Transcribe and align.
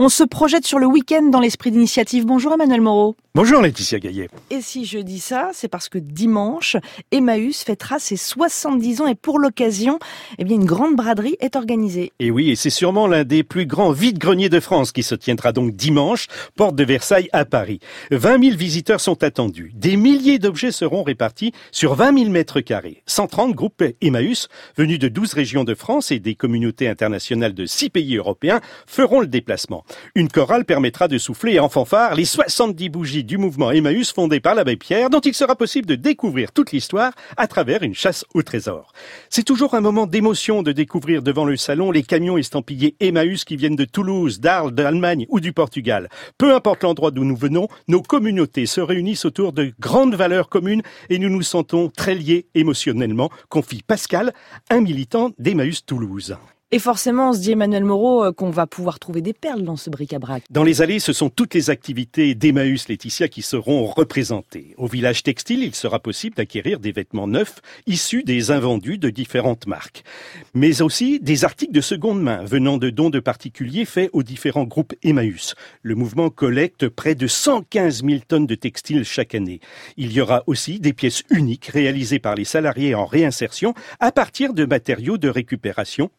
On 0.00 0.08
se 0.08 0.22
projette 0.22 0.64
sur 0.64 0.78
le 0.78 0.86
week-end 0.86 1.24
dans 1.24 1.40
l'esprit 1.40 1.72
d'initiative. 1.72 2.24
Bonjour 2.24 2.52
Emmanuel 2.52 2.80
Moreau. 2.80 3.16
Bonjour 3.38 3.62
Laetitia 3.62 4.00
Gaillet. 4.00 4.28
Et 4.50 4.60
si 4.60 4.84
je 4.84 4.98
dis 4.98 5.20
ça, 5.20 5.50
c'est 5.52 5.68
parce 5.68 5.88
que 5.88 5.98
dimanche, 5.98 6.76
Emmaüs 7.12 7.62
fêtera 7.62 8.00
ses 8.00 8.16
70 8.16 9.02
ans 9.02 9.06
et 9.06 9.14
pour 9.14 9.38
l'occasion, 9.38 10.00
eh 10.38 10.44
bien, 10.44 10.56
une 10.56 10.64
grande 10.64 10.96
braderie 10.96 11.36
est 11.38 11.54
organisée. 11.54 12.12
Et 12.18 12.32
oui, 12.32 12.50
et 12.50 12.56
c'est 12.56 12.68
sûrement 12.68 13.06
l'un 13.06 13.22
des 13.22 13.44
plus 13.44 13.64
grands 13.64 13.92
vides-greniers 13.92 14.48
de 14.48 14.58
France 14.58 14.90
qui 14.90 15.04
se 15.04 15.14
tiendra 15.14 15.52
donc 15.52 15.76
dimanche, 15.76 16.26
porte 16.56 16.74
de 16.74 16.82
Versailles 16.82 17.28
à 17.32 17.44
Paris. 17.44 17.78
20 18.10 18.42
000 18.42 18.56
visiteurs 18.56 19.00
sont 19.00 19.22
attendus. 19.22 19.70
Des 19.72 19.96
milliers 19.96 20.40
d'objets 20.40 20.72
seront 20.72 21.04
répartis 21.04 21.52
sur 21.70 21.94
20 21.94 22.18
000 22.18 22.30
mètres 22.30 22.60
carrés. 22.60 23.04
130 23.06 23.54
groupes 23.54 23.84
Emmaüs, 24.02 24.48
venus 24.76 24.98
de 24.98 25.06
12 25.06 25.34
régions 25.34 25.62
de 25.62 25.76
France 25.76 26.10
et 26.10 26.18
des 26.18 26.34
communautés 26.34 26.88
internationales 26.88 27.54
de 27.54 27.66
6 27.66 27.90
pays 27.90 28.16
européens, 28.16 28.60
feront 28.88 29.20
le 29.20 29.28
déplacement. 29.28 29.84
Une 30.16 30.28
chorale 30.28 30.64
permettra 30.64 31.06
de 31.06 31.18
souffler 31.18 31.60
en 31.60 31.68
fanfare 31.68 32.16
les 32.16 32.24
70 32.24 32.88
bougies 32.88 33.27
du 33.28 33.38
mouvement 33.38 33.70
Emmaüs 33.70 34.10
fondé 34.10 34.40
par 34.40 34.54
l'abbé 34.54 34.76
Pierre, 34.76 35.10
dont 35.10 35.20
il 35.20 35.34
sera 35.34 35.54
possible 35.54 35.86
de 35.86 35.94
découvrir 35.94 36.50
toute 36.50 36.72
l'histoire 36.72 37.12
à 37.36 37.46
travers 37.46 37.82
une 37.82 37.94
chasse 37.94 38.24
au 38.32 38.42
trésor. 38.42 38.92
C'est 39.28 39.44
toujours 39.44 39.74
un 39.74 39.82
moment 39.82 40.06
d'émotion 40.06 40.62
de 40.62 40.72
découvrir 40.72 41.22
devant 41.22 41.44
le 41.44 41.58
salon 41.58 41.90
les 41.90 42.02
camions 42.02 42.38
estampillés 42.38 42.96
Emmaüs 43.00 43.44
qui 43.44 43.56
viennent 43.56 43.76
de 43.76 43.84
Toulouse, 43.84 44.40
d'Arles, 44.40 44.72
d'Allemagne 44.72 45.26
ou 45.28 45.40
du 45.40 45.52
Portugal. 45.52 46.08
Peu 46.38 46.54
importe 46.54 46.82
l'endroit 46.82 47.10
d'où 47.10 47.24
nous 47.24 47.36
venons, 47.36 47.68
nos 47.86 48.02
communautés 48.02 48.66
se 48.66 48.80
réunissent 48.80 49.26
autour 49.26 49.52
de 49.52 49.72
grandes 49.78 50.14
valeurs 50.14 50.48
communes 50.48 50.82
et 51.10 51.18
nous 51.18 51.28
nous 51.28 51.42
sentons 51.42 51.90
très 51.94 52.14
liés 52.14 52.46
émotionnellement, 52.54 53.30
confie 53.50 53.82
Pascal, 53.86 54.32
un 54.70 54.80
militant 54.80 55.32
d'Emmaüs 55.38 55.84
Toulouse. 55.84 56.34
Et 56.70 56.78
forcément, 56.78 57.30
on 57.30 57.32
se 57.32 57.38
dit 57.38 57.52
Emmanuel 57.52 57.82
Moreau 57.82 58.26
euh, 58.26 58.32
qu'on 58.32 58.50
va 58.50 58.66
pouvoir 58.66 58.98
trouver 58.98 59.22
des 59.22 59.32
perles 59.32 59.62
dans 59.62 59.76
ce 59.76 59.88
bric-à-brac. 59.88 60.42
Dans 60.50 60.64
les 60.64 60.82
allées, 60.82 60.98
ce 60.98 61.14
sont 61.14 61.30
toutes 61.30 61.54
les 61.54 61.70
activités 61.70 62.34
d'Emmaüs 62.34 62.88
Laetitia 62.88 63.28
qui 63.28 63.40
seront 63.40 63.86
représentées. 63.86 64.74
Au 64.76 64.86
village 64.86 65.22
textile, 65.22 65.62
il 65.62 65.74
sera 65.74 65.98
possible 65.98 66.36
d'acquérir 66.36 66.78
des 66.78 66.92
vêtements 66.92 67.26
neufs 67.26 67.62
issus 67.86 68.22
des 68.22 68.50
invendus 68.50 68.98
de 68.98 69.08
différentes 69.08 69.66
marques. 69.66 70.04
Mais 70.52 70.82
aussi 70.82 71.20
des 71.20 71.46
articles 71.46 71.72
de 71.72 71.80
seconde 71.80 72.20
main 72.20 72.44
venant 72.44 72.76
de 72.76 72.90
dons 72.90 73.08
de 73.08 73.20
particuliers 73.20 73.86
faits 73.86 74.10
aux 74.12 74.22
différents 74.22 74.64
groupes 74.64 74.92
Emmaüs. 75.02 75.54
Le 75.80 75.94
mouvement 75.94 76.28
collecte 76.28 76.90
près 76.90 77.14
de 77.14 77.26
115 77.26 78.04
000 78.04 78.20
tonnes 78.28 78.46
de 78.46 78.54
textiles 78.54 79.04
chaque 79.06 79.34
année. 79.34 79.60
Il 79.96 80.12
y 80.12 80.20
aura 80.20 80.42
aussi 80.46 80.80
des 80.80 80.92
pièces 80.92 81.22
uniques 81.30 81.68
réalisées 81.68 82.18
par 82.18 82.34
les 82.34 82.44
salariés 82.44 82.94
en 82.94 83.06
réinsertion 83.06 83.72
à 84.00 84.12
partir 84.12 84.52
de 84.52 84.66
matériaux 84.66 85.16
de 85.16 85.30
récupération 85.30 86.10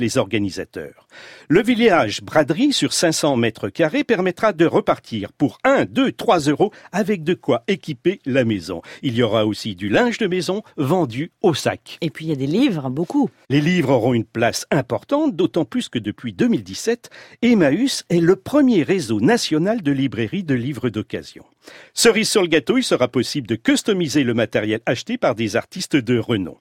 les 0.00 0.18
organisateurs. 0.18 1.06
Le 1.48 1.62
village 1.62 2.22
braderie 2.22 2.72
sur 2.72 2.92
500 2.92 3.36
mètres 3.36 3.68
carrés 3.68 4.04
permettra 4.04 4.52
de 4.52 4.66
repartir 4.66 5.32
pour 5.32 5.58
1, 5.64 5.84
2, 5.86 6.12
3 6.12 6.40
euros 6.40 6.72
avec 6.92 7.24
de 7.24 7.34
quoi 7.34 7.64
équiper 7.68 8.20
la 8.24 8.44
maison. 8.44 8.82
Il 9.02 9.14
y 9.14 9.22
aura 9.22 9.46
aussi 9.46 9.74
du 9.74 9.88
linge 9.88 10.18
de 10.18 10.26
maison 10.26 10.62
vendu 10.76 11.32
au 11.42 11.54
sac. 11.54 11.98
Et 12.00 12.10
puis 12.10 12.26
il 12.26 12.28
y 12.28 12.32
a 12.32 12.36
des 12.36 12.46
livres, 12.46 12.90
beaucoup. 12.90 13.30
Les 13.48 13.60
livres 13.60 13.90
auront 13.90 14.14
une 14.14 14.24
place 14.24 14.66
importante, 14.70 15.36
d'autant 15.36 15.64
plus 15.64 15.88
que 15.88 15.98
depuis 15.98 16.32
2017, 16.32 17.10
Emmaüs 17.42 18.04
est 18.08 18.20
le 18.20 18.36
premier 18.36 18.82
réseau 18.82 19.20
national 19.20 19.82
de 19.82 19.92
librairies 19.92 20.44
de 20.44 20.54
livres 20.54 20.90
d'occasion. 20.90 21.44
Cerise 21.92 22.28
sur 22.28 22.42
le 22.42 22.48
gâteau, 22.48 22.76
il 22.78 22.82
sera 22.82 23.08
possible 23.08 23.46
de 23.46 23.56
customiser 23.56 24.24
le 24.24 24.34
matériel 24.34 24.80
acheté 24.86 25.18
par 25.18 25.34
des 25.34 25.56
artistes 25.56 25.96
de 25.96 26.18
renom. 26.18 26.56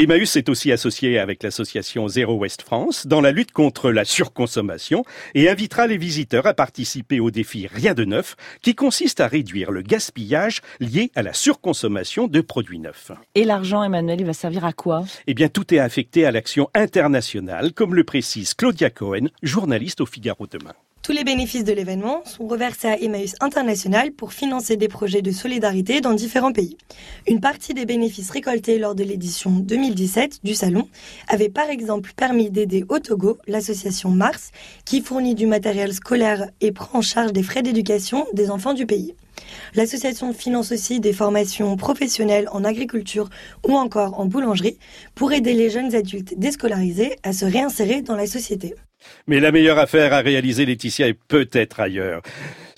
Emmaüs 0.00 0.36
est 0.36 0.48
aussi 0.48 0.70
associé 0.70 1.18
avec 1.18 1.42
l'association 1.42 2.06
Zero 2.06 2.36
West 2.36 2.62
France 2.62 3.08
dans 3.08 3.20
la 3.20 3.32
lutte 3.32 3.50
contre 3.50 3.90
la 3.90 4.04
surconsommation 4.04 5.04
et 5.34 5.48
invitera 5.48 5.88
les 5.88 5.96
visiteurs 5.96 6.46
à 6.46 6.54
participer 6.54 7.18
au 7.18 7.32
défi 7.32 7.66
Rien 7.66 7.94
de 7.94 8.04
neuf 8.04 8.36
qui 8.62 8.76
consiste 8.76 9.18
à 9.18 9.26
réduire 9.26 9.72
le 9.72 9.82
gaspillage 9.82 10.60
lié 10.78 11.10
à 11.16 11.22
la 11.22 11.32
surconsommation 11.32 12.28
de 12.28 12.40
produits 12.40 12.78
neufs. 12.78 13.10
Et 13.34 13.42
l'argent, 13.44 13.82
Emmanuel, 13.82 14.20
il 14.20 14.26
va 14.26 14.34
servir 14.34 14.64
à 14.64 14.72
quoi? 14.72 15.04
Eh 15.26 15.34
bien, 15.34 15.48
tout 15.48 15.74
est 15.74 15.80
affecté 15.80 16.24
à 16.24 16.30
l'action 16.30 16.70
internationale, 16.74 17.72
comme 17.72 17.96
le 17.96 18.04
précise 18.04 18.54
Claudia 18.54 18.90
Cohen, 18.90 19.28
journaliste 19.42 20.00
au 20.00 20.06
Figaro 20.06 20.46
demain. 20.46 20.74
Tous 21.02 21.12
les 21.12 21.24
bénéfices 21.24 21.64
de 21.64 21.72
l'événement 21.72 22.22
sont 22.24 22.46
reversés 22.46 22.88
à 22.88 23.00
Emmaüs 23.00 23.34
International 23.40 24.12
pour 24.12 24.32
financer 24.32 24.76
des 24.76 24.88
projets 24.88 25.22
de 25.22 25.30
solidarité 25.30 26.00
dans 26.00 26.12
différents 26.12 26.52
pays. 26.52 26.76
Une 27.26 27.40
partie 27.40 27.72
des 27.72 27.86
bénéfices 27.86 28.30
récoltés 28.30 28.78
lors 28.78 28.94
de 28.94 29.04
l'édition 29.04 29.50
2017 29.50 30.40
du 30.44 30.54
salon 30.54 30.88
avait 31.28 31.48
par 31.48 31.70
exemple 31.70 32.12
permis 32.14 32.50
d'aider 32.50 32.84
au 32.88 32.98
Togo 32.98 33.38
l'association 33.46 34.10
Mars 34.10 34.50
qui 34.84 35.00
fournit 35.00 35.34
du 35.34 35.46
matériel 35.46 35.94
scolaire 35.94 36.48
et 36.60 36.72
prend 36.72 36.98
en 36.98 37.02
charge 37.02 37.32
des 37.32 37.42
frais 37.42 37.62
d'éducation 37.62 38.26
des 38.34 38.50
enfants 38.50 38.74
du 38.74 38.84
pays. 38.84 39.14
L'association 39.74 40.34
finance 40.34 40.72
aussi 40.72 41.00
des 41.00 41.12
formations 41.12 41.76
professionnelles 41.76 42.48
en 42.52 42.64
agriculture 42.64 43.30
ou 43.66 43.74
encore 43.74 44.18
en 44.20 44.26
boulangerie 44.26 44.78
pour 45.14 45.32
aider 45.32 45.54
les 45.54 45.70
jeunes 45.70 45.94
adultes 45.94 46.34
déscolarisés 46.36 47.16
à 47.22 47.32
se 47.32 47.44
réinsérer 47.44 48.02
dans 48.02 48.16
la 48.16 48.26
société. 48.26 48.74
Mais 49.26 49.40
la 49.40 49.52
meilleure 49.52 49.78
affaire 49.78 50.12
à 50.12 50.20
réaliser, 50.20 50.66
Laetitia, 50.66 51.08
est 51.08 51.18
peut-être 51.28 51.80
ailleurs. 51.80 52.22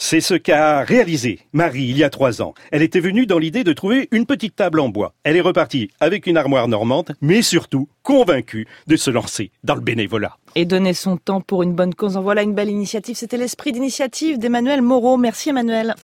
C'est 0.03 0.23
ce 0.23 0.33
qu'a 0.33 0.83
réalisé 0.83 1.41
Marie 1.53 1.85
il 1.85 1.99
y 1.99 2.05
a 2.05 2.09
trois 2.09 2.41
ans. 2.41 2.55
Elle 2.73 2.81
était 2.81 3.01
venue 3.01 3.27
dans 3.27 3.39
l'idée 3.39 3.65
de 3.65 3.73
trouver 3.75 4.09
une 4.13 4.25
petite 4.25 4.57
table 4.57 4.81
en 4.81 4.89
bois. 4.89 5.13
Elle 5.25 5.37
est 5.37 5.43
repartie 5.43 5.91
avec 6.01 6.27
une 6.27 6.39
armoire 6.39 6.69
normande, 6.69 7.15
mais 7.21 7.43
surtout 7.43 7.87
convaincue 8.03 8.67
de 8.87 8.97
se 8.97 9.11
lancer 9.11 9.51
dans 9.63 9.75
le 9.75 9.83
bénévolat. 9.83 10.39
Et 10.55 10.65
donner 10.65 10.95
son 10.95 11.19
temps 11.19 11.43
pour 11.43 11.63
une 11.63 11.75
bonne 11.75 11.95
cause. 11.95 12.17
En 12.17 12.23
voilà 12.23 12.43
une 12.43 12.55
belle 12.55 12.71
initiative. 12.71 13.15
C'était 13.15 13.37
l'esprit 13.37 13.73
d'initiative 13.73 14.39
d'Emmanuel 14.39 14.81
Moreau. 14.81 15.19
Merci 15.19 15.51
Emmanuel. 15.51 15.95